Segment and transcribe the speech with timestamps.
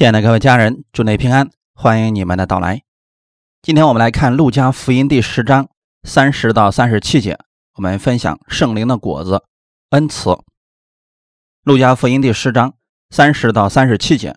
[0.00, 2.84] 亲爱的各位家人，祝你平安，欢迎你们的到来。
[3.60, 5.68] 今天我们来看《路加福音》第十章
[6.04, 7.38] 三十到三十七节，
[7.74, 9.44] 我们分享圣灵的果子——
[9.92, 10.30] 恩慈。
[11.64, 12.72] 《路加福音》第十章
[13.10, 14.34] 三十到三十七节，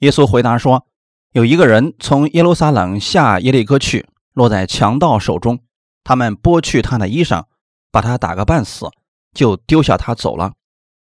[0.00, 0.86] 耶稣回答说
[1.32, 5.60] ：“有一个人从耶路撒冷下耶利哥去，落在强盗手中，
[6.02, 7.44] 他们剥去他的衣裳，
[7.90, 8.90] 把他打个半死，
[9.32, 10.52] 就丢下他走了。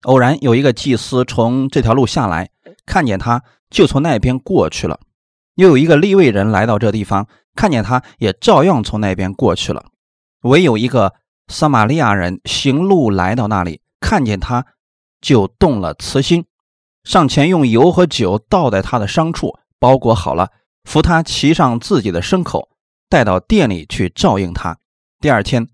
[0.03, 2.49] 偶然有一个祭司从这条路下来，
[2.85, 4.99] 看见他。”就从那边过去了。
[5.55, 9.85] 又有一个利未人来到这地方，看见他，也照样从那边过去了。
[10.41, 11.13] 唯有一个
[11.47, 14.65] 撒玛利亚人行路来到那里，看见他，
[15.21, 16.45] 就动了慈心，
[17.03, 20.51] 上前用油和酒倒在他的伤处，包裹好了，
[20.83, 22.69] 扶他骑上自己的牲口，
[23.09, 24.77] 带到店里去照应他。
[25.21, 25.69] 第二天，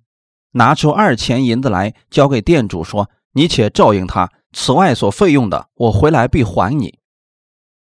[0.51, 6.99] 拿出二钱银子来，交给店主说：“你且照应他，此外所费用的，我回来必还你。”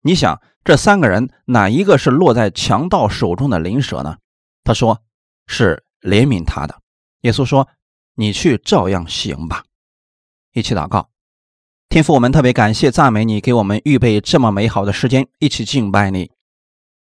[0.08, 4.20] 你想，这三个人哪一个是落在强盗手中的灵蛇呢？
[4.64, 5.02] 他说
[5.48, 6.80] 是怜悯他的。
[7.24, 7.68] 耶稣说
[8.16, 9.66] ：“你去照样行吧。”
[10.56, 11.10] 一起祷告，
[11.90, 16.32] 天父，我们特别感谢赞美你，给我们预备这么美好的时间，一起敬拜你。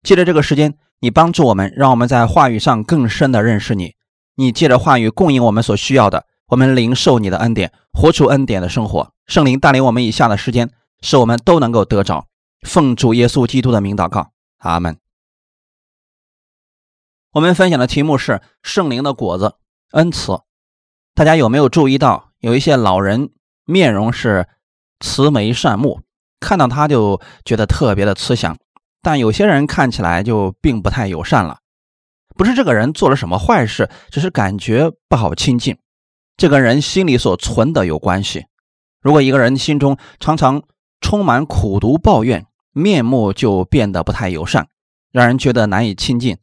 [0.03, 3.95] 借着这个时间，你帮助我们，让我们在话语上更深的认识你。
[4.35, 9.15] 你借着话语供应我们所需要的，我们领受你的恩典，活出恩典的生活。
[9.27, 10.71] 圣灵带领我们以下的时间，
[11.01, 12.27] 使我们都能够得着。
[12.63, 14.99] 奉主耶稣基督的名祷告，阿门。
[17.33, 19.55] 我们分享的题目是圣灵的果子
[19.93, 20.41] 恩慈。
[21.15, 23.31] 大家有没有注意到，有一些老人
[23.65, 24.49] 面容是
[25.01, 26.03] 慈眉善目，
[26.41, 28.55] 看到他就觉得特别的慈祥；
[29.01, 31.59] 但有些人看起来就并不太友善了。
[32.37, 35.79] 不是这个人做了什么坏事，只是感觉不好亲近。
[36.37, 38.47] 这跟人心里所存的有关系。
[39.03, 40.63] 如果一个人心中常常
[41.01, 44.69] 充满苦毒抱怨，面目就变得不太友善，
[45.11, 46.39] 让人觉得难以亲近。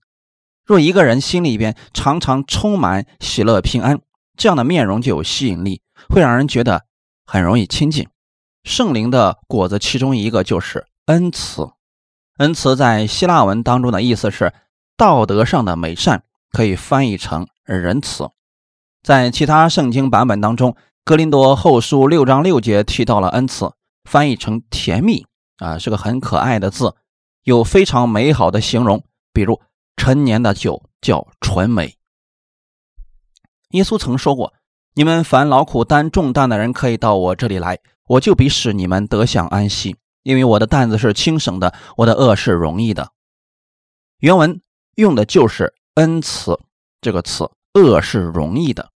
[0.65, 4.01] 若一个人心里边常常充满喜乐平安，
[4.35, 6.83] 这样的面容就有吸引力，会让人觉得
[7.25, 8.07] 很容易亲近。
[8.63, 11.69] 圣灵的果子其中一个就是恩慈。
[12.37, 14.53] 恩慈在希腊文当中的意思是
[14.97, 18.29] 道德上的美善，可以翻译成仁慈。
[19.01, 20.71] 在其他圣经版本当中，
[21.05, 23.71] 《格林多后书》六章六节提到了恩慈，
[24.03, 25.25] 翻译成甜蜜。
[25.57, 26.95] 啊，是个很可爱的字，
[27.43, 29.03] 有非常美好的形容，
[29.33, 29.61] 比如
[29.95, 31.95] 陈年的酒叫纯美。
[33.71, 34.53] 耶稣曾说过
[34.95, 43.11] ：“你们凡劳苦担重担的人，可以到我这里来，我就必使你们得享安息，因为我的担子是轻省的，我的恶是容易的。”
[44.19, 44.61] 原文
[44.95, 46.59] 用的就是“恩慈”
[47.01, 48.89] 这个词，“恶是容易的”，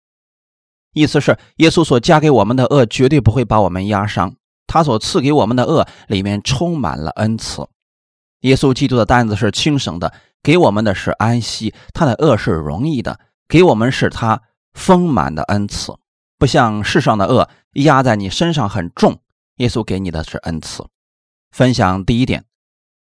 [0.95, 4.37] 意思是耶稣所加给我们的恶绝对不会把我们压伤。
[4.71, 7.69] 他所赐给我们的恶里面充满了恩慈，
[8.43, 10.13] 耶稣基督的担子是轻省的，
[10.45, 14.41] 给我们的是安息；他的恶是容易的，给我们是他
[14.73, 15.99] 丰满的恩慈。
[16.39, 19.21] 不像世上的恶压在你身上很重，
[19.57, 20.87] 耶稣给你的是恩慈。
[21.51, 22.45] 分享第一点，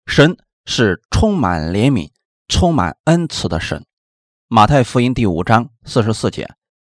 [0.06, 2.10] 神是充满怜悯、
[2.46, 3.84] 充满恩慈的神。
[4.46, 6.48] 马太福音第五章四十四节，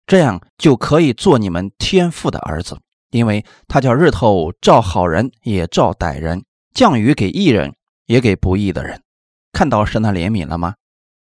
[0.05, 2.79] 这样就可以做你们天父的儿子。
[3.11, 9.03] 因为他叫日头照好人也照歹人，降雨给义人也给不义的人。
[9.51, 10.75] 看到神的怜悯了吗？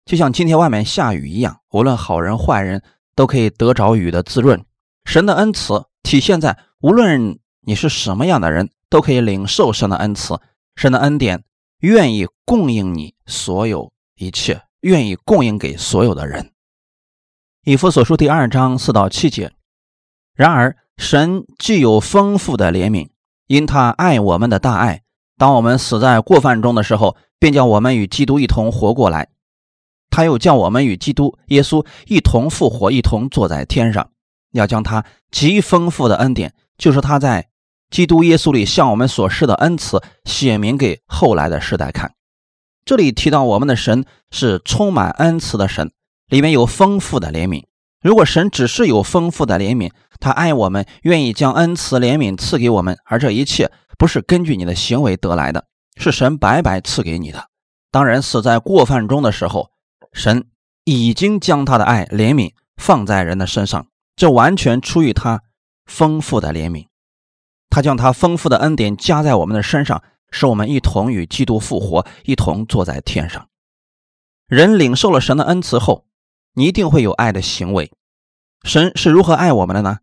[0.05, 2.81] 就像今天外面下雨一样，无论好人坏人
[3.15, 4.65] 都可以得着雨的滋润。
[5.03, 10.39] 神的恩慈体现在无论你是什么样的人，都可以领受神的恩慈。
[10.77, 11.43] 神的恩典
[11.79, 16.51] 愿意供应你所有一切，愿意供应给所有的人。
[17.65, 19.51] 以弗所书第二章四到七节。
[20.33, 20.77] 然而。
[20.97, 23.09] 神具有丰富的怜悯，
[23.47, 25.01] 因他爱我们的大爱，
[25.37, 29.29] 当我们死在过犯中的时候，便叫我们与基督一同活过来。
[30.09, 34.11] 他又叫我们与基督耶稣一同复活，一同坐在天上。
[34.51, 37.47] 要将他极丰富的恩典，就是他在
[37.89, 42.13] 基督耶稣里向我们所示的恩慈，写明给后来的世代看。
[42.85, 45.91] 这里提到我们的神是充满恩慈的神，
[46.27, 47.63] 里面有丰富的怜悯。
[48.03, 49.91] 如果神只是有丰富的怜悯，
[50.23, 55.65] 他爱我们，愿意将恩慈怜悯赐给我们，而这一切不是根据你的行为得来的，
[55.97, 57.49] 是神白白赐给你的。
[57.91, 59.71] 当人死在过犯中的时候，
[60.13, 60.45] 神
[60.85, 65.41] 已经将他的爱怜悯放在人的身上，这完全出于他
[65.85, 66.87] 丰富的怜悯。
[67.69, 73.49] 他将他丰富的恩典加在我们的身上，使我们一同与基督复活，一同坐在天上。
[74.47, 76.05] 人领受了神的恩慈后。
[76.55, 77.91] 你一定会有爱的行为。
[78.63, 79.97] 神是如何爱我们的呢？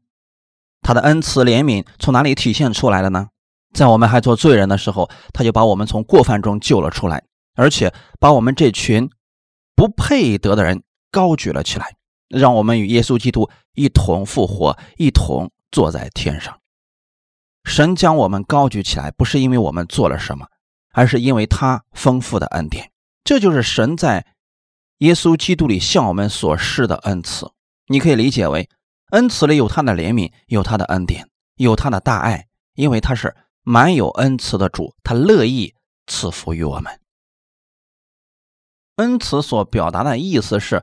[0.83, 3.29] 他的恩慈怜悯从哪里体现出来的呢？
[3.73, 7.23] 在我们还做罪人的时候，他就把我们从过犯中救了出来，
[7.55, 9.09] 而且把我们这群
[9.77, 10.83] 不配得的人
[11.13, 11.95] 高举了起来，
[12.29, 16.59] 让我们与耶稣基督一同复活，一同坐在天上。
[17.65, 20.47] 神将我们高举起来，不是因为我们做了什么，
[20.93, 22.91] 而是因为他丰富的恩典。
[23.23, 24.27] 这就是神在
[24.99, 27.53] 耶稣基督里向我们所示的恩赐。
[27.87, 28.69] 你可以理解为，
[29.11, 33.35] 恩慈里有他的怜悯，有他的恩典，有他的大爱，因为他是。
[33.63, 35.75] 满有恩慈的主，他乐意
[36.07, 36.99] 赐福于我们。
[38.97, 40.83] 恩慈所表达的意思是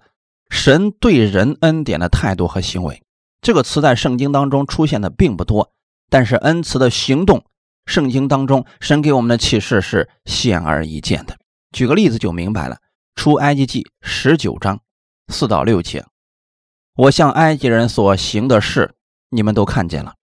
[0.52, 3.02] 神对人恩典的态度和行为。
[3.42, 5.74] 这个词在圣经当中出现的并不多，
[6.08, 7.44] 但是恩慈的行动，
[7.88, 11.36] 圣经当中神给我们的启示是显而易见的。
[11.72, 12.78] 举个例子就明白了：
[13.16, 14.80] 出埃及记十九章
[15.30, 16.06] 四到六节，
[16.98, 18.96] 我向埃及人所行的事，
[19.30, 20.16] 你们都看见了，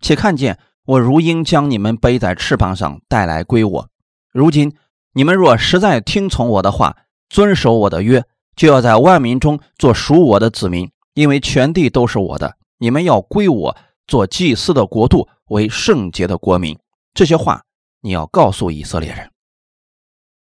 [0.00, 0.58] 且看见。
[0.84, 3.88] 我如鹰将你们背在翅膀上带来归我。
[4.32, 4.76] 如今
[5.12, 6.96] 你们若实在听从我的话，
[7.28, 8.24] 遵守我的约，
[8.56, 12.56] 就要在万民中做属我的子民，因为全地都是我的。
[12.78, 13.76] 你们要归我，
[14.08, 16.76] 做祭司的国度，为圣洁的国民。
[17.14, 17.62] 这些话
[18.00, 19.30] 你要告诉以色列人。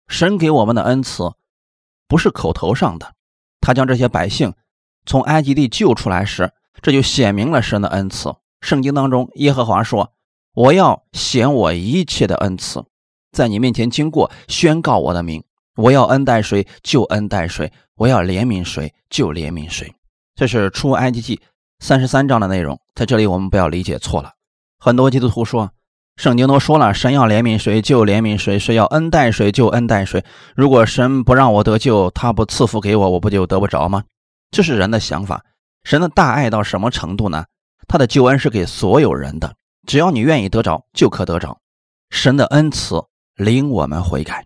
[0.07, 1.31] 神给我们的恩赐
[2.07, 3.13] 不是口头上的，
[3.62, 4.56] 他将这些百姓
[5.06, 6.51] 从埃及地救出来时，
[6.81, 8.33] 这就显明了神的恩赐。
[8.62, 10.13] 圣经当中，耶和华说。
[10.53, 12.83] 我要显我一切的恩赐，
[13.31, 15.42] 在你面前经过，宣告我的名。
[15.77, 19.94] 我要恩待谁就恩待谁，我要怜悯谁就怜悯谁。
[20.36, 21.39] 这是出埃及记
[21.80, 24.33] 三十三章的内容，在这里我们不要理解错了。
[24.77, 25.71] 很多基督徒说，
[26.18, 30.21] 圣经都说了，神要怜悯谁就怜悯谁，谁要恩待谁就恩待谁。
[30.53, 34.03] 如果神不让我得救，他不赐福给我，我不就得不着吗？
[34.51, 35.44] 这是人的想法。
[35.83, 37.45] 神的大爱到什么程度呢？
[37.88, 39.56] 他的救恩是给所有人的。
[39.88, 41.59] 只要你愿意得着，就可得着。
[42.12, 43.03] 神的恩慈
[43.36, 44.45] 领我们悔改。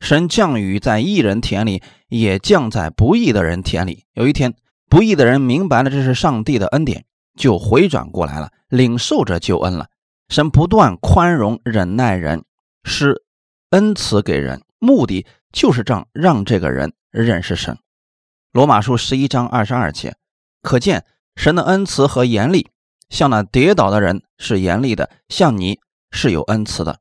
[0.00, 4.06] 神降雨在义人田里，也降在不义的人田里。
[4.14, 4.54] 有一天，
[4.88, 7.04] 不义的人明白了这是上帝的恩典，
[7.36, 9.88] 就回转过来了，领受着救恩了。
[10.30, 12.44] 神不断宽容忍耐人，
[12.84, 13.22] 施
[13.70, 17.76] 恩慈给人，目的就是让让这个人认识神。
[18.52, 20.16] 罗马书十一章二十二节，
[20.60, 21.06] 可见
[21.36, 22.68] 神的恩慈和严厉。
[23.08, 25.78] 向那跌倒的人是严厉的，向你
[26.10, 26.98] 是有恩慈的。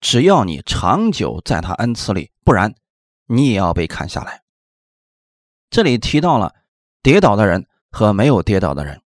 [0.00, 2.74] 只要你长久在他恩慈里，不然
[3.26, 4.42] 你也要被砍下来。
[5.70, 6.54] 这里提到了
[7.02, 9.00] 跌倒的人和没有跌倒的人，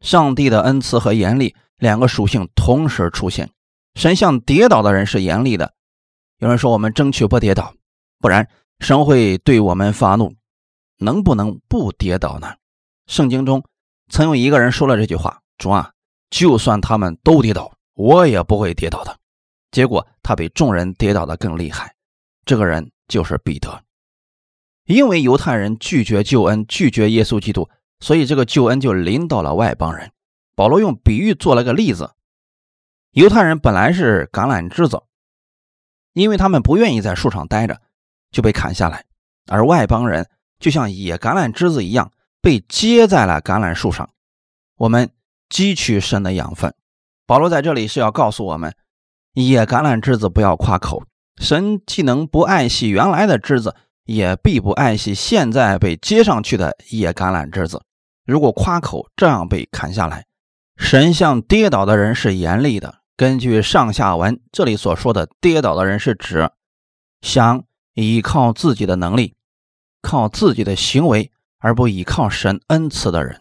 [0.00, 3.50] 上帝的恩慈和严厉两个属性同时出现。
[3.94, 5.74] 神向跌倒的人是严厉的。
[6.38, 7.74] 有人说我们争取不跌倒，
[8.18, 8.48] 不然
[8.80, 10.34] 神会对我们发怒。
[10.98, 12.54] 能不能不跌倒呢？
[13.06, 13.64] 圣经中
[14.10, 15.40] 曾有一个人说了这句话。
[15.56, 15.92] 主啊，
[16.30, 19.18] 就算他们都跌倒，我也不会跌倒的。
[19.72, 21.94] 结果他比众人跌倒的更厉害。
[22.44, 23.82] 这个人就是彼得。
[24.84, 27.68] 因为犹太人拒绝救恩，拒绝耶稣基督，
[28.00, 30.12] 所以这个救恩就临到了外邦人。
[30.54, 32.12] 保罗用比喻做了个例子：
[33.10, 35.02] 犹太人本来是橄榄枝子，
[36.12, 37.82] 因为他们不愿意在树上待着，
[38.30, 39.00] 就被砍下来；
[39.46, 44.08] 而外邦人就像野橄榄枝子一样，被接在了橄榄树上。
[44.76, 45.10] 我们。
[45.50, 46.74] 汲取神的养分，
[47.26, 48.74] 保罗在这里是要告诉我们：
[49.32, 51.04] 野橄榄枝子不要夸口。
[51.40, 57.82] 神既能不爱惜原来的枝子，也必不爱惜现在被接上去的野橄榄枝子。
[58.26, 60.26] 如果夸口，这样被砍下来。
[60.76, 62.96] 神向跌倒的人是严厉的。
[63.16, 66.50] 根据上下文，这里所说的跌倒的人，是指
[67.22, 69.34] 想依靠自己的能力、
[70.02, 73.40] 靠自己的行为，而不依靠神恩赐的人。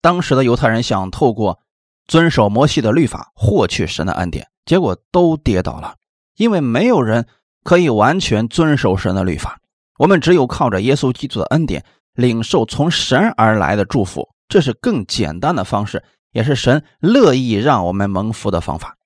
[0.00, 1.60] 当时的犹太人想透过
[2.06, 5.96] 遵守摩西的律法获取神的恩典，结果都跌倒了，
[6.36, 7.26] 因为没有人
[7.62, 9.60] 可以完全遵守神的律法。
[9.98, 11.84] 我们只有靠着耶稣基督的恩典，
[12.14, 18.96] 领受从神而来的祝福，这是更简单的方式，也是神乐意让我们蒙福的方法。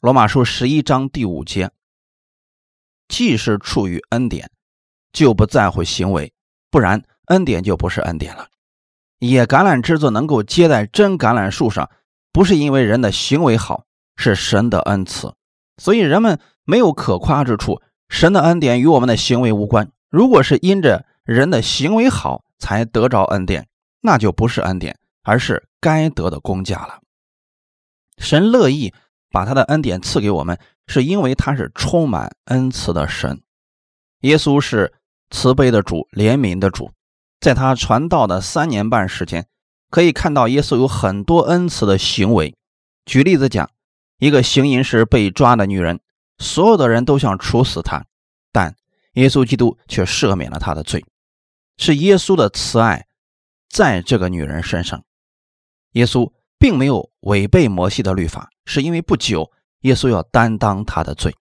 [0.00, 1.70] 罗马书十一章第五节：
[3.08, 4.50] 既是处于恩典，
[5.12, 6.32] 就不在乎行为，
[6.70, 8.48] 不然恩典就不是恩典了。
[9.18, 11.90] 野橄榄枝子能够接在真橄榄树上，
[12.32, 13.84] 不是因为人的行为好，
[14.16, 15.34] 是神的恩赐。
[15.76, 17.80] 所以人们没有可夸之处。
[18.08, 19.90] 神的恩典与我们的行为无关。
[20.10, 23.68] 如果是因着人的行为好才得着恩典，
[24.00, 27.00] 那就不是恩典，而是该得的公价了。
[28.18, 28.92] 神乐意
[29.30, 33.40] 把他的恩典赐给我们，是因为他是充满恩慈的神。
[34.20, 34.92] 耶稣是
[35.32, 36.92] 慈悲的主，怜悯的主。
[37.40, 39.48] 在他传道的三年半时间，
[39.90, 42.54] 可以看到耶稣有很多恩慈的行为。
[43.04, 43.68] 举例子讲，
[44.18, 45.98] 一个行淫时被抓的女人，
[46.38, 48.04] 所有的人都想处死她，
[48.52, 48.76] 但
[49.14, 51.04] 耶稣基督却赦免了她的罪，
[51.78, 53.06] 是耶稣的慈爱
[53.68, 55.02] 在这个女人身上。
[55.92, 61.34] 耶稣并没有违背摩西的律法，是因为不久耶稣要担当他的罪。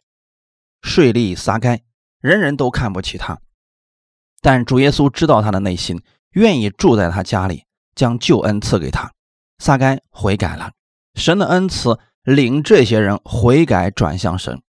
[0.81, 1.83] 税吏撒该，
[2.21, 3.39] 人人都看不起他，
[4.41, 9.11] 但主耶稣知道他的内心，愿意住在他家里，将救恩赐给他。
[9.59, 10.71] 撒该悔改了，
[11.13, 14.61] 神的恩赐领这些人悔改转向神。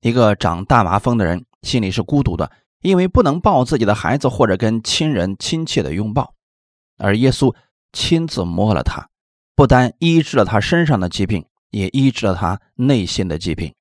[0.00, 6.34] 一个长大麻风的人心里是孤独的，因为不能抱自己的孩子或者跟亲人亲切的拥抱，
[6.96, 7.54] 而耶稣
[7.92, 9.08] 亲自摸了他，
[9.54, 13.74] 不单医治了他身上的疾病，也医治了他内心的疾病。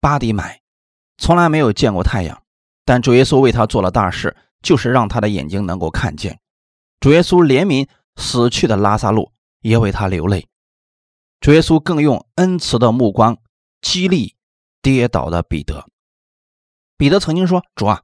[0.00, 0.60] 巴迪买。
[1.18, 2.42] 从来没有见过太阳，
[2.84, 6.40] 但主耶稣为他做了大事，就是让他的眼睛能够看见。
[6.98, 9.30] 主耶稣怜悯死去的拉萨路，
[9.60, 10.48] 也为他流泪。
[11.38, 13.38] 主耶稣更用恩慈的目光
[13.80, 14.34] 激励
[14.82, 15.86] 跌倒的彼得。
[16.96, 18.02] 彼得曾经说：“主啊，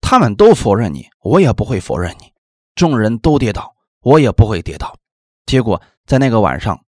[0.00, 2.32] 他们都否认你，我也不会否认你；
[2.74, 4.96] 众人都跌倒，我也不会跌倒。”
[5.44, 6.82] 结果在那个晚上，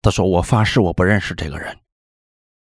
[0.00, 1.78] 他说：“我发誓，我不认识这个人。”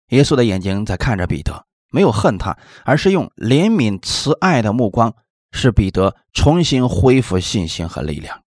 [0.09, 1.67] 耶稣的眼睛在看着彼得。
[1.89, 5.15] 没有恨他，而是用怜悯慈爱的目光，
[5.51, 8.43] 使彼得重新恢复信心和力量。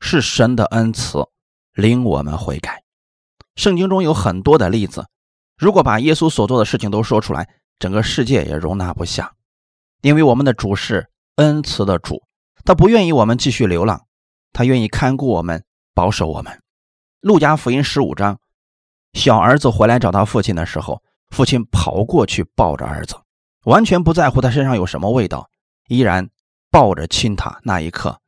[0.00, 1.28] 是神的恩慈，
[1.72, 2.82] 领我们悔改。
[3.56, 5.06] 圣经中有很多的例子，
[5.56, 9.32] 如果把耶稣所做的事情都说出来，整个世界也容纳不下。
[10.02, 12.22] 因为我们的主是恩慈的主，
[12.64, 14.06] 他不愿意我们继续流浪，
[14.52, 15.64] 他愿意看顾我们，
[15.94, 16.62] 保守我们。
[17.20, 18.38] 路加福音十五章，
[19.14, 21.02] 小儿子回来找到父亲的时候。
[21.30, 23.14] 父亲跑过去抱着儿子，
[23.64, 25.50] 完全不在乎他身上有什么味道，
[25.88, 26.30] 依然
[26.70, 27.58] 抱着亲他。
[27.64, 28.20] 那一刻，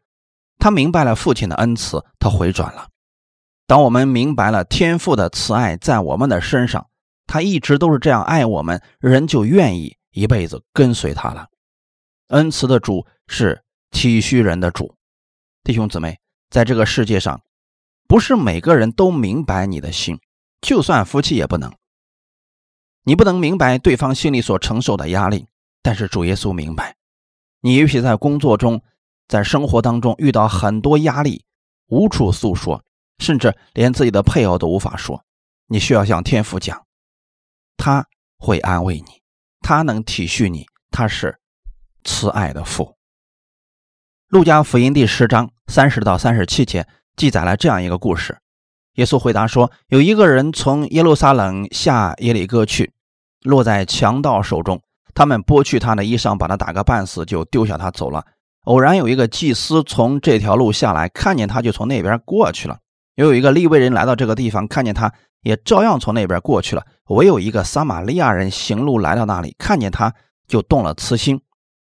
[0.58, 2.88] 他明白了父亲的恩慈，他回转了。
[3.66, 6.88] 当我们明白了天父的慈爱在我们的身上，
[7.26, 11.46] 他一直都是这样爱我们，人就愿意一辈子跟随他了。
[12.28, 14.94] 恩慈的主是体恤人的主，
[15.62, 17.40] 弟兄姊妹，在这个世界上，
[18.08, 20.18] 不是每个人都明白你的心，
[20.60, 21.72] 就算夫妻也不能。
[23.04, 25.46] 你不能明白对方心里所承受的压力，
[25.82, 26.96] 但是主耶稣明白。
[27.60, 28.82] 你也许在工作中、
[29.28, 31.44] 在生活当中遇到很多压力，
[31.88, 32.82] 无处诉说，
[33.18, 35.24] 甚至连自己的配偶都无法说。
[35.66, 36.86] 你需要向天父讲，
[37.76, 38.06] 他
[38.38, 39.22] 会安慰你，
[39.60, 41.38] 他能体恤你，他是
[42.02, 42.96] 慈爱的父。
[44.28, 46.86] 路加福音第十章三十到三十七节
[47.16, 48.38] 记载了这样一个故事。
[48.94, 52.92] 耶稣回答说：“有一个人从耶路撒冷下耶利哥去，
[53.42, 54.80] 落在强盗手中。
[55.14, 58.24] 他们剥去他的衣裳，把他打个半死，就丢下他走了。
[58.64, 62.78] 偶然有一个祭司从这条路下来，看见他就从那边过去了。
[63.16, 65.12] 又有一个利未人来到这个地方，看见他
[65.42, 66.84] 也照样从那边过去了。
[67.08, 70.14] 唯有一个撒玛利亚人行路来到那里，看见他
[70.46, 71.40] 就动了慈心，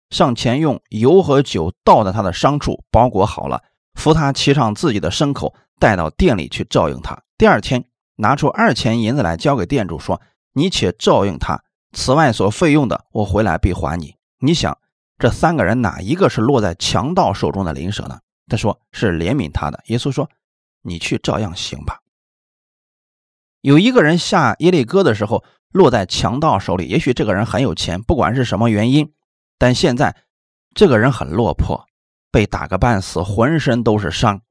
[0.10, 3.62] 上前用油和酒倒在他的伤处，包裹好了，
[3.96, 7.24] 扶他骑上自己的牲口。”带到店里去照应他。
[7.40, 7.84] 第二天
[8.18, 10.22] 拿出二钱银子来交给店主，说
[10.54, 11.60] ：“你且照应他，
[11.94, 14.78] 此外所费用的，我回来必还你。”你想，
[15.18, 18.20] 这三个人哪一个是落在强盗手中的灵蛇呢？
[18.48, 19.82] 他说是怜悯他的。
[19.86, 20.30] 耶稣说
[20.82, 22.00] ：“你去照样行吧。”
[23.62, 29.14] 有一个人下耶利哥的时候落在强盗手里，也许这个人很有钱，不管是什么原因，
[29.60, 30.16] 但现在
[30.74, 31.86] 这个人很落魄，
[32.32, 34.42] 被打个半死，浑身都是伤。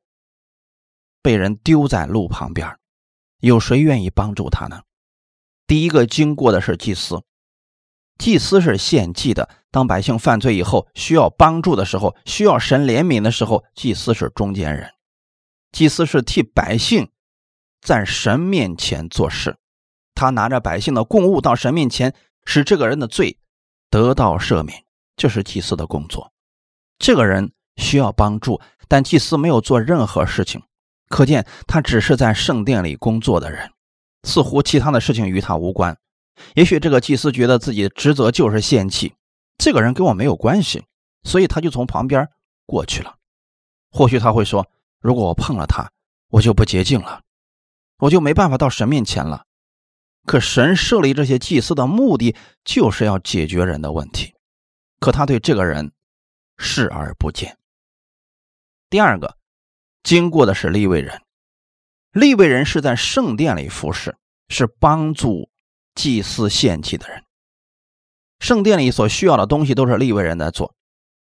[1.21, 2.79] 被人丢在路旁边，
[3.41, 4.83] 有谁愿意帮助他呢？
[5.67, 7.23] 第一个经过的是祭司，
[8.21, 9.49] 祭司是献祭的。
[9.71, 14.91] 当百姓犯罪以后，需要帮助的时候，需要神怜悯的时候，祭司是中间人。
[15.73, 17.09] 祭司是替百姓
[17.81, 19.57] 在神面前做事，
[20.15, 22.13] 他拿着百姓的供物到神面前，
[22.45, 23.39] 使这个人的罪
[23.89, 24.85] 得到赦免，
[25.17, 26.31] 这是祭司的工作。
[26.99, 30.61] 这个人需要帮助，但祭司没有做任何事情。
[31.09, 33.71] 可见他只是在圣殿里工作的人，
[34.25, 35.97] 似乎其他的事情与他无关。
[36.55, 39.15] 也许这个祭司觉得自己的职责就是献祭，
[39.59, 40.85] 这个人跟我没有关系，
[41.23, 42.29] 所以他就从旁边
[42.67, 43.17] 过去了。
[43.91, 44.69] 或许他会说
[45.01, 45.91] ：“如果我碰了他，
[46.29, 47.23] 我就不洁净了，
[47.99, 49.45] 我就没办法到神面前了。”
[50.27, 54.35] 可神设立这些祭司的目的就是要解决人的问题，
[55.01, 55.93] 可他对这个人
[56.59, 57.59] 视而不见。
[58.89, 59.37] 第二个。
[60.03, 61.21] 经过的是利未人，
[62.13, 64.17] 利未人是在圣殿里服侍，
[64.49, 65.50] 是帮助
[66.01, 67.23] 祭司献祭的人。
[68.39, 70.75] 圣殿里所需要的东西都是利未人在做，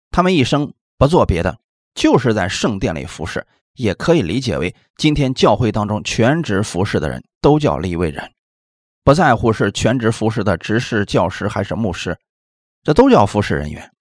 [0.09, 1.59] 他们一生不做别的，
[1.93, 3.45] 就是在圣殿里服侍。
[3.73, 8.33] 也可以理解为，今天教会当中全职服侍的人都叫利未人。
[9.03, 12.17] 不在乎是全职服侍的执事、教师还是牧师，
[12.81, 13.91] 这都叫服侍人员。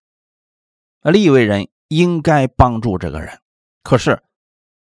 [1.02, 3.38] 利未人应该帮助这个人，
[3.82, 4.22] 可是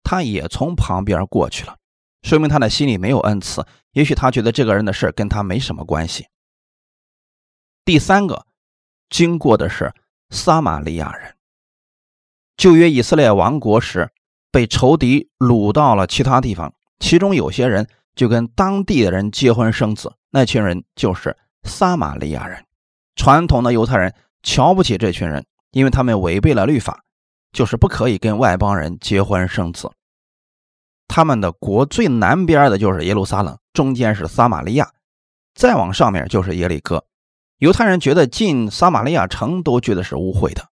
[0.02, 1.76] 他也从旁边过去了，
[2.24, 3.64] 说明他的心里没有恩慈。
[3.92, 6.26] 也许他觉得这个人的事跟他没什么关系。
[7.86, 8.48] 第三个，
[9.10, 9.94] 经过的是
[10.32, 11.36] 撒玛利亚人。
[12.58, 14.10] 旧约以色列王国时，
[14.52, 22.66] 被仇敌掳到了其他地方，其中有些人就跟当地的人结婚生子，那群人就是撒玛利亚人。
[23.16, 27.04] 传统的犹太人瞧不起这群人，因为他们违背了律法，
[27.52, 29.92] 就是不可以跟外邦人结婚生子。
[31.16, 34.92] 他们的国最南边的就是耶路撒冷，中间是撒玛利亚，
[35.54, 37.06] 再往上面就是耶利哥。
[37.60, 40.70] 犹太人觉得进撒玛利亚城都觉得是污秽的，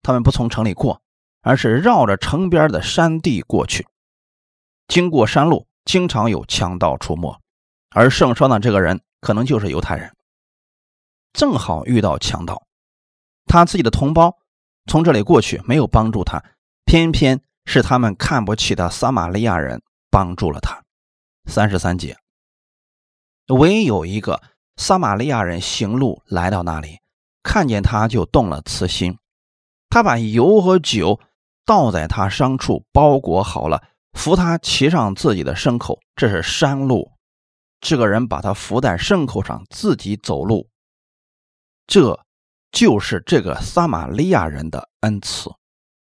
[0.00, 1.02] 他们不从城里过，
[1.42, 3.86] 而是绕着城边的山地过去。
[4.88, 7.38] 经过山路，经常有强盗出没，
[7.90, 10.16] 而圣双的这个人可能就是犹太人，
[11.34, 12.62] 正好遇到强盗，
[13.44, 14.38] 他自己的同胞
[14.86, 16.42] 从这里过去，没有帮助他，
[16.86, 20.82] 偏偏是他们看不起的撒玛利亚人帮助了他。
[21.46, 22.16] 三十三节，
[23.48, 24.42] 唯有一个。
[24.76, 26.98] 撒玛利亚人行路来到那里，
[27.44, 29.16] 看见他就动了慈心。
[29.88, 31.20] 他把油和酒
[31.64, 36.00] 倒在他伤处，包裹好了，扶他骑上自己的牲口。
[36.16, 37.12] 这是山路，
[37.80, 40.68] 这个人把他扶在牲口上，自己走路。
[41.86, 42.18] 这
[42.72, 45.48] 就是这个撒玛利亚人的恩赐。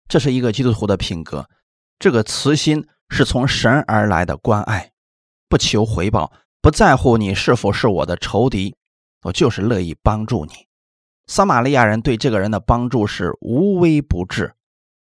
[0.07, 1.49] 这是一个基督徒的品格。
[1.97, 4.91] 这个慈心是从神而来的关爱，
[5.47, 6.31] 不求回报。
[6.61, 8.75] 不在乎你是否是我的仇敌，
[9.21, 10.67] 我就是乐意帮助你。
[11.27, 14.55] 撒玛利亚人对这个人的帮助是无微不至，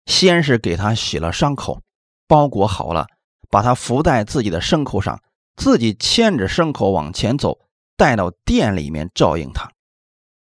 [0.05, 1.81] 先是给他洗了伤口，
[2.27, 3.07] 包裹好了，
[3.49, 5.21] 把他扶在自己的牲口上，
[5.55, 7.59] 自己牵着牲口往前走，
[7.95, 9.71] 带到店里面照应他。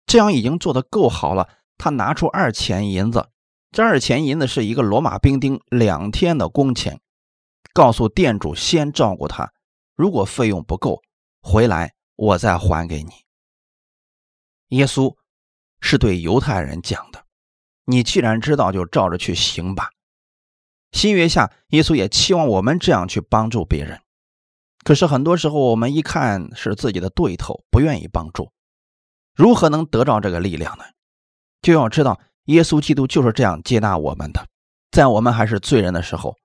[0.08, 1.50] 这样已经做得够好了。
[1.78, 3.28] 他拿出二钱银子，
[3.76, 7.02] 这二钱银子是一个罗马兵丁两天的工钱，
[7.74, 9.52] 告诉店主先照顾他。
[9.98, 11.02] 如果费用不够，
[11.42, 13.12] 回来我再还给你。
[14.70, 15.18] 耶稣
[15.82, 17.26] 是对犹太人讲的，
[17.84, 19.90] 你既然知道，就照着去行吧。
[20.94, 24.00] 新约下，耶稣也期望我们这样去帮助别人。
[24.86, 28.54] 可是很多时候，我们一看是自己的对头，不愿意帮助，
[29.36, 30.86] 如何能得到这个力量呢？
[31.62, 34.46] 就要知道，耶稣基督就是这样接纳我们的，
[34.92, 36.36] 在我们还是罪人的时候，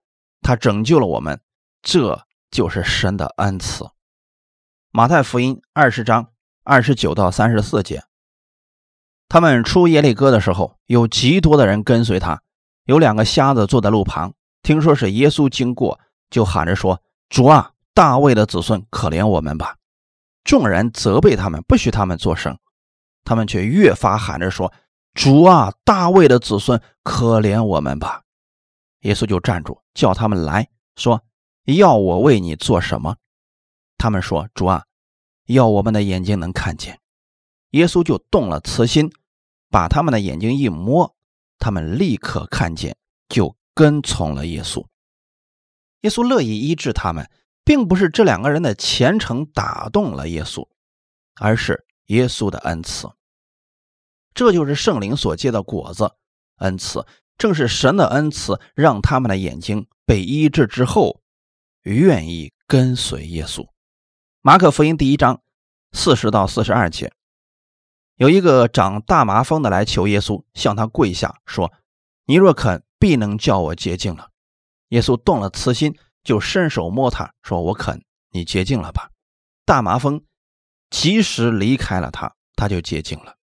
[0.43, 1.41] 他拯救了我们。
[1.83, 2.27] 这。
[2.51, 3.89] 就是神的恩赐。
[4.91, 6.33] 马太福音二十章
[6.65, 8.03] 二十九到三十四节，
[9.29, 12.43] 他们出耶利哥的时候，有极多的人跟随他。
[12.87, 14.35] 有两个瞎子坐在路旁，
[14.65, 19.77] 听说是耶稣经过，就喊着说：“主啊，大卫的子孙，可怜我们吧！”
[20.43, 22.59] 众人责备他们，不许他们作声。
[23.23, 24.73] 他们却越发喊着说
[25.15, 28.23] ：“主啊，大卫的子孙，可怜我们吧！”
[29.01, 31.23] 耶稣就站住，叫他们来说。
[31.65, 33.17] 要我为你做什么？
[33.97, 34.85] 他们说：“主啊，
[35.47, 36.99] 要我们的眼睛能看见。”
[37.73, 39.13] 耶稣就动了慈心，
[39.69, 41.15] 把他们的眼睛一摸，
[41.59, 42.97] 他们立刻看见，
[43.29, 44.85] 就跟从了耶稣。
[46.01, 47.31] 耶稣乐意医治他们，
[47.63, 50.67] 并不是这两个人的虔诚打动了耶稣，
[51.39, 53.09] 而是耶稣的恩赐。
[54.41, 56.15] 这就是圣灵所结的果子，
[56.61, 61.21] 恩赐正是神的恩赐，让他们的眼睛被医治之后。
[61.83, 63.69] 愿意跟随耶稣。
[64.41, 65.43] 马可福音第一章
[65.93, 67.13] 四十到四十二节，
[68.17, 71.71] 有一个长大麻风的来求耶稣，向他跪下说
[72.25, 74.31] ：“你若肯，必能叫我洁净了。”
[74.89, 79.11] 耶稣动了慈心，就伸手摸他，说：“我肯，你洁净了吧。”
[79.67, 80.25] 大麻风
[80.89, 83.37] 及时离开了他，他就洁净了。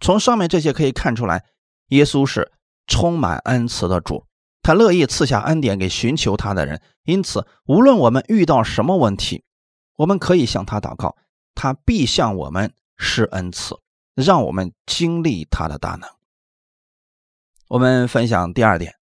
[0.00, 1.44] 从上面这些可以看出来，
[1.88, 2.50] 耶稣是
[2.86, 4.26] 充满恩慈的主。
[4.62, 9.44] 他乐意赐下恩典给寻求他的人，因此，无论我们遇到什么问题，
[9.96, 11.16] 我们可以向他祷告，
[11.54, 13.74] 他必向我们施恩赐，
[14.14, 16.08] 让我们经历他的大能。
[17.68, 18.96] 我们分享第二点，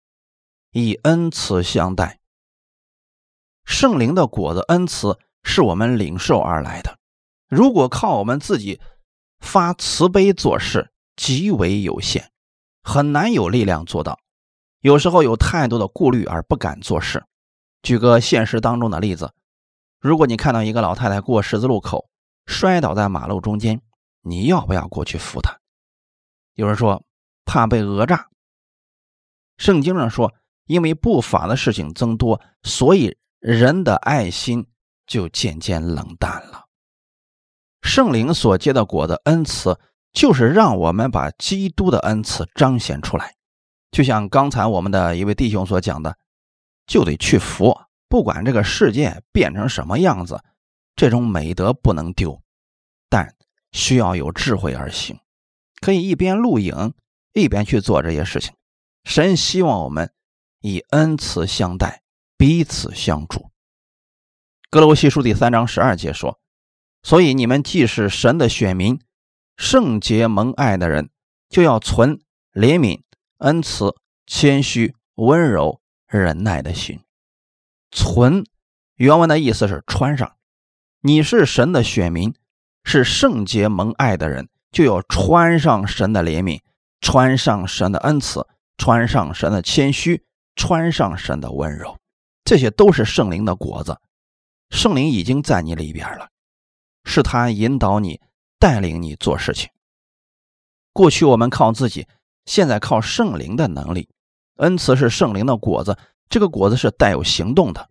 [0.73, 2.21] 以恩慈相待。
[3.65, 6.99] 圣灵的果子恩慈是我们领受而来的，
[7.49, 8.81] 如果靠我们自己
[9.41, 12.31] 发慈悲做事，极为有限，
[12.83, 14.19] 很难有力量做到。
[14.81, 17.25] 有时候有太多的顾虑而不敢做事。
[17.83, 19.33] 举个现实当中的例子，
[20.01, 22.09] 如果你看到一个老太太过十字路口
[22.47, 23.81] 摔倒在马路中间，
[24.23, 25.57] 你要不要过去扶她？
[26.55, 27.05] 有人说
[27.45, 28.29] 怕被讹诈。
[29.57, 30.33] 圣经上说，
[30.67, 34.67] 因为不法的事情增多，所以人的爱心
[35.07, 36.68] 就渐渐冷淡了。
[37.83, 39.79] 圣灵所结的果子恩赐，
[40.13, 43.35] 就是让我们把基督的恩赐彰显出来。
[43.91, 46.17] 就像刚才我们的一位弟兄所讲的，
[46.87, 50.43] 就得去服，不管这个世界变成什么样子，
[50.95, 52.43] 这种美德不能丢，
[53.09, 53.35] 但
[53.73, 55.19] 需要有智慧而行。
[55.81, 56.93] 可以一边录影，
[57.33, 58.55] 一边去做这些事情。
[59.05, 60.13] 神希望我们
[60.61, 62.03] 以恩慈相待，
[62.37, 63.49] 彼此相助。
[64.71, 66.39] 格罗西书第三章十二节说
[67.03, 69.01] ：“所以你们既是神的选民，
[69.57, 71.11] 圣洁蒙爱的人，
[71.49, 72.21] 就要存
[72.53, 73.03] 怜悯、
[73.39, 73.95] 恩慈、
[74.27, 77.01] 谦虚、温柔、忍耐的心。
[77.91, 78.45] 存
[78.97, 80.37] 原文的意思是穿上。
[81.01, 82.35] 你是神的选民，
[82.85, 86.61] 是圣洁蒙爱的人。”就要穿上神的怜悯，
[87.01, 91.97] 穿上神的恩慈，穿上神的谦虚，穿上神的温柔，
[92.45, 93.99] 这些都是圣灵的果子。
[94.69, 96.29] 圣灵已经在你里边了，
[97.09, 98.21] 是他引导你、
[98.59, 99.71] 带领你做事情。
[100.93, 102.07] 过去我们靠自己，
[102.45, 104.11] 现在靠圣灵的能力。
[104.57, 105.97] 恩慈是圣灵的果子，
[106.29, 107.89] 这个果子是带有行动的。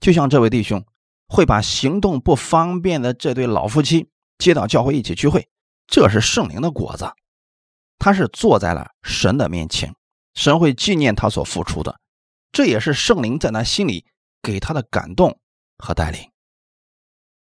[0.00, 0.84] 就像这位弟兄
[1.28, 5.48] 会把行动不方便的这对老夫妻接到教会一起聚会。
[5.86, 7.12] 这是圣灵的果子，
[7.98, 9.94] 他是坐在了神的面前，
[10.34, 12.00] 神会纪念他所付出的，
[12.50, 14.04] 这也是圣灵在他心里
[14.42, 15.38] 给他的感动
[15.78, 16.20] 和带领。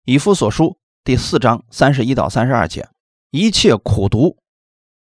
[0.05, 2.89] 以弗所书第四章三十一到三十二节，
[3.31, 4.39] 一切苦毒、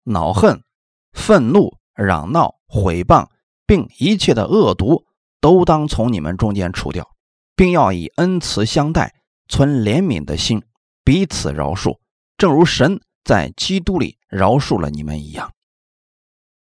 [0.05, 0.63] 恼恨、
[1.11, 3.27] 愤怒、嚷闹、毁谤，
[3.65, 5.05] 并一切的恶毒，
[5.41, 7.13] 都当从你们中间除掉，
[7.53, 9.13] 并要以恩慈相待，
[9.49, 10.63] 存怜悯的心，
[11.03, 11.99] 彼此饶恕，
[12.37, 13.01] 正如神。
[13.25, 15.51] 在基督里饶恕了你们一样，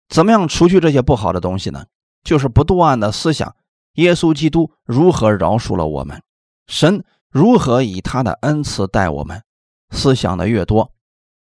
[0.08, 1.86] 怎么样除去这些不好的东西呢？
[2.24, 3.56] 就是不断的思想
[3.96, 6.24] 耶稣基督如何饶恕了我们，
[6.66, 9.44] 神如何以他的恩慈待我们。
[9.92, 10.92] 思想的越多，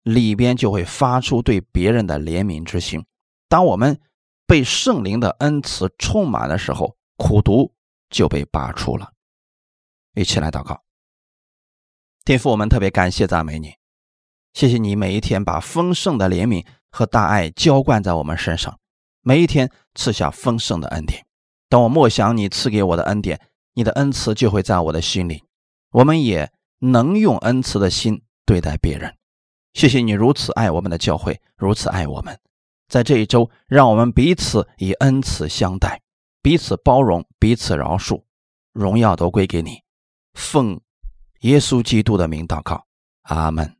[0.04, 3.04] 里边就会发出对别人的怜悯之心。
[3.48, 4.00] 当我们
[4.46, 7.72] 被圣灵的恩慈充满的时候，苦毒
[8.08, 9.12] 就被拔出了。
[10.14, 10.80] 一起来祷告，
[12.24, 13.74] 天父，我们特别感谢赞美你。
[14.52, 18.78] 谢谢你每一天把丰盛的怜悯和大爱浇灌在我们身上，
[19.22, 21.26] 每一天赐下丰盛的恩典。
[21.68, 23.40] 当我默想你赐给我的恩典，
[23.74, 25.42] 你的恩慈就会在我的心里。
[25.90, 29.16] 我们也能用恩慈的心对待别人。
[29.72, 32.38] 谢谢你如此爱我们的教会，如此爱我们。
[32.88, 36.02] 在这一周，让我们彼此以恩慈相待，
[36.42, 38.22] 彼此包容，彼此饶恕。
[38.72, 39.82] 荣耀都归给你。
[40.34, 40.80] 奉
[41.40, 42.86] 耶稣基督的名祷告，
[43.22, 43.79] 阿门。